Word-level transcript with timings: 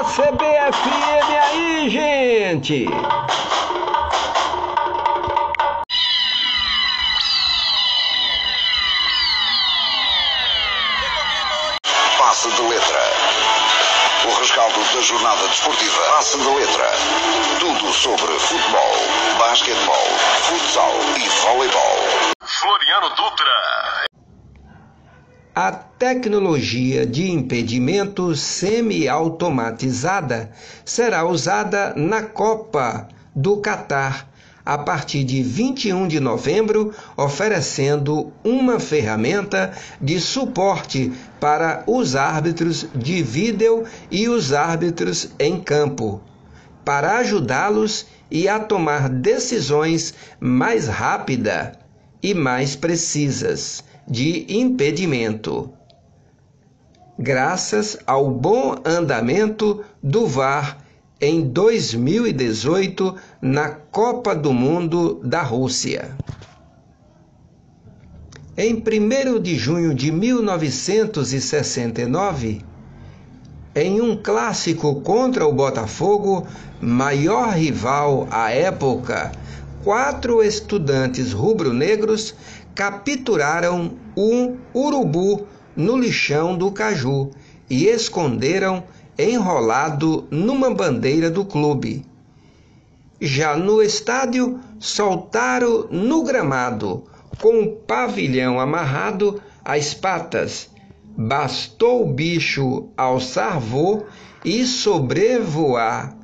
da 0.00 0.04
CBFM 0.04 1.36
aí, 1.42 1.90
gente! 1.90 2.86
Passe 12.16 12.50
de 12.50 12.62
letra. 12.62 12.98
O 14.24 14.40
rescaldo 14.40 14.80
da 14.94 15.00
jornada 15.02 15.46
desportiva. 15.48 16.02
Passe 16.12 16.38
de 16.38 16.48
letra. 16.48 16.92
Tudo 17.58 17.92
sobre 17.92 18.38
futebol, 18.38 18.94
basquetebol, 19.38 20.06
futsal 20.44 20.94
e 21.16 21.28
voleibol. 21.28 21.98
Floriano 22.42 23.10
Dutra. 23.10 23.69
A 25.54 25.70
tecnologia 25.72 27.04
de 27.04 27.28
impedimento 27.28 28.36
semi-automatizada 28.36 30.52
será 30.84 31.26
usada 31.26 31.92
na 31.96 32.22
Copa 32.22 33.08
do 33.34 33.56
Catar 33.56 34.30
a 34.64 34.78
partir 34.78 35.24
de 35.24 35.42
21 35.42 36.06
de 36.06 36.20
novembro, 36.20 36.94
oferecendo 37.16 38.32
uma 38.44 38.78
ferramenta 38.78 39.72
de 40.00 40.20
suporte 40.20 41.10
para 41.40 41.82
os 41.84 42.14
árbitros 42.14 42.86
de 42.94 43.20
vídeo 43.20 43.82
e 44.08 44.28
os 44.28 44.52
árbitros 44.52 45.30
em 45.36 45.60
campo, 45.60 46.22
para 46.84 47.16
ajudá-los 47.16 48.06
e 48.30 48.48
a 48.48 48.60
tomar 48.60 49.08
decisões 49.08 50.14
mais 50.38 50.86
rápidas 50.86 51.72
e 52.22 52.34
mais 52.34 52.76
precisas 52.76 53.82
de 54.10 54.44
impedimento. 54.48 55.72
Graças 57.16 57.96
ao 58.04 58.28
bom 58.30 58.74
andamento 58.84 59.84
do 60.02 60.26
VAR 60.26 60.78
em 61.20 61.42
2018 61.42 63.14
na 63.40 63.68
Copa 63.68 64.34
do 64.34 64.52
Mundo 64.52 65.20
da 65.22 65.42
Rússia. 65.42 66.10
Em 68.56 68.74
1 68.74 68.80
de 69.40 69.54
junho 69.54 69.94
de 69.94 70.10
1969, 70.10 72.64
em 73.76 74.00
um 74.00 74.16
clássico 74.16 75.00
contra 75.02 75.46
o 75.46 75.52
Botafogo, 75.52 76.48
maior 76.80 77.54
rival 77.54 78.26
à 78.30 78.50
época, 78.50 79.30
quatro 79.84 80.42
estudantes 80.42 81.32
rubro-negros 81.32 82.34
capturaram 82.80 83.92
um 84.16 84.56
urubu 84.74 85.46
no 85.76 85.98
lixão 85.98 86.56
do 86.56 86.72
Caju 86.72 87.30
e 87.68 87.84
esconderam 87.86 88.84
enrolado 89.18 90.26
numa 90.30 90.70
bandeira 90.70 91.28
do 91.28 91.44
clube. 91.44 92.06
Já 93.20 93.54
no 93.54 93.82
estádio, 93.82 94.60
soltaram 94.78 95.88
no 95.90 96.22
gramado, 96.22 97.04
com 97.38 97.64
o 97.64 97.76
pavilhão 97.76 98.58
amarrado 98.58 99.42
às 99.62 99.92
patas. 99.92 100.70
Bastou 101.14 102.08
o 102.08 102.10
bicho 102.14 102.88
alçar 102.96 103.60
voo 103.60 104.06
e 104.42 104.64
sobrevoar 104.64 106.16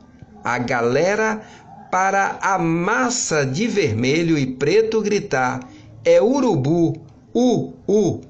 a 0.42 0.56
galera 0.56 1.42
para 1.90 2.38
a 2.40 2.58
massa 2.58 3.44
de 3.44 3.66
vermelho 3.66 4.38
e 4.38 4.46
preto 4.46 5.02
gritar: 5.02 5.60
É 6.08 6.22
urubu! 6.22 7.02
U, 7.34 7.72
u, 7.88 8.20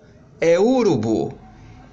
é 0.41 0.59
urubu! 0.59 1.35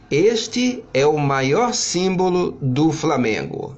Este 0.09 0.81
é 0.93 1.05
o 1.05 1.17
maior 1.17 1.73
símbolo 1.73 2.57
do 2.61 2.89
Flamengo. 2.93 3.75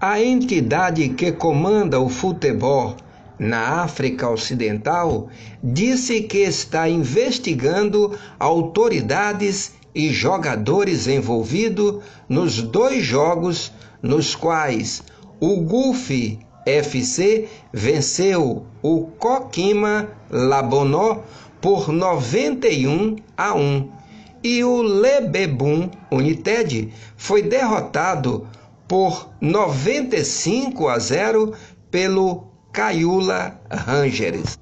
A 0.00 0.22
entidade 0.22 1.08
que 1.08 1.32
comanda 1.32 1.98
o 1.98 2.08
futebol 2.08 2.94
na 3.36 3.82
África 3.82 4.30
Ocidental 4.30 5.28
disse 5.60 6.20
que 6.22 6.38
está 6.38 6.88
investigando 6.88 8.16
autoridades 8.38 9.74
e 9.92 10.10
jogadores 10.10 11.08
envolvidos 11.08 12.04
nos 12.28 12.62
dois 12.62 13.02
jogos 13.02 13.72
nos 14.00 14.36
quais 14.36 15.02
o 15.40 15.56
Gulf 15.62 16.08
FC 16.64 17.48
venceu 17.72 18.66
o 18.82 19.06
Coquima 19.18 20.08
Labonó 20.30 21.22
por 21.60 21.92
91 21.92 23.16
a 23.36 23.54
1 23.54 23.90
e 24.42 24.64
o 24.64 24.82
Lebebum 24.82 25.88
United 26.10 26.92
foi 27.16 27.42
derrotado 27.42 28.46
por 28.88 29.30
95 29.40 30.88
a 30.88 30.98
0 30.98 31.52
pelo 31.90 32.48
Caiula 32.72 33.60
Rangers. 33.70 34.58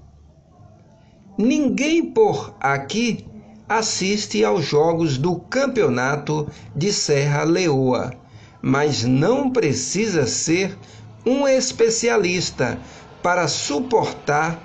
Ninguém 1.38 2.04
por 2.04 2.54
aqui 2.60 3.24
assiste 3.68 4.44
aos 4.44 4.64
jogos 4.64 5.16
do 5.16 5.36
Campeonato 5.36 6.46
de 6.76 6.92
Serra 6.92 7.44
Leoa, 7.44 8.12
mas 8.60 9.04
não 9.04 9.50
precisa 9.50 10.26
ser 10.26 10.76
um 11.24 11.46
especialista 11.46 12.78
para 13.22 13.46
suportar 13.48 14.58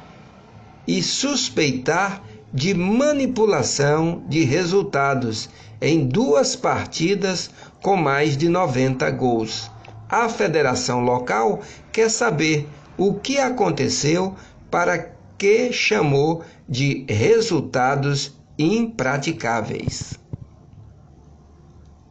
e 0.88 1.02
suspeitar 1.02 2.22
de 2.54 2.74
manipulação 2.74 4.24
de 4.30 4.44
resultados 4.44 5.50
em 5.82 6.08
duas 6.08 6.56
partidas 6.56 7.50
com 7.82 7.98
mais 7.98 8.38
de 8.38 8.48
90 8.48 9.10
gols. 9.12 9.70
A 10.08 10.30
federação 10.30 11.02
local 11.02 11.62
quer 11.92 12.10
saber 12.10 12.68
o 12.98 13.16
que 13.16 13.38
aconteceu 13.38 14.36
para 14.72 15.12
que 15.38 15.74
chamou 15.74 16.44
de 16.68 17.06
resultados 17.10 18.34
impraticáveis. 18.58 20.14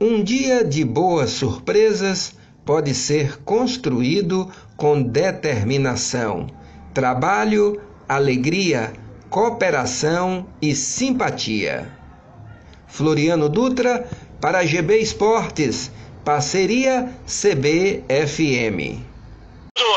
Um 0.01 0.23
dia 0.23 0.63
de 0.63 0.85
boas 0.85 1.31
surpresas 1.31 2.35
pode 2.65 2.95
ser 2.95 3.43
construído 3.43 4.51
com 4.77 5.03
determinação, 5.03 6.47
trabalho, 6.93 7.81
alegria, 8.09 8.93
cooperação 9.29 10.47
e 10.61 10.75
simpatia. 10.75 11.91
Floriano 12.87 13.49
Dutra 13.49 14.09
para 14.41 14.65
GB 14.65 14.99
Esportes, 14.99 15.91
parceria 16.25 17.13
CBFM. 17.27 19.03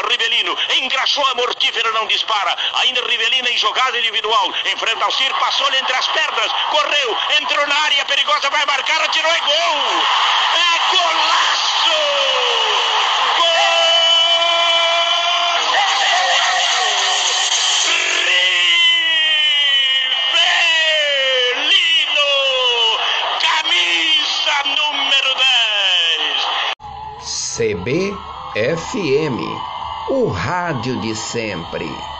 Rivelino 0.09 0.57
engraxou 0.81 1.25
a 1.27 1.35
mortífera, 1.35 1.91
não 1.91 2.07
dispara. 2.07 2.55
Ainda 2.81 3.01
Rivelino 3.07 3.47
em 3.49 3.57
jogada 3.57 3.99
individual. 3.99 4.53
Enfrenta 4.73 5.07
o 5.07 5.11
Cir, 5.11 5.31
passou-lhe 5.39 5.77
entre 5.77 5.93
as 5.93 6.07
pernas, 6.07 6.51
correu, 6.71 7.17
entrou 7.41 7.67
na 7.67 7.75
área 7.75 8.05
perigosa, 8.05 8.49
vai 8.49 8.65
marcar, 8.65 9.01
atirou 9.01 9.31
e 9.31 9.39
gol! 9.39 10.01
É 10.57 10.76
CBFM, 27.57 29.39
o 30.07 30.27
rádio 30.27 30.95
de 30.95 31.15
sempre. 31.15 32.16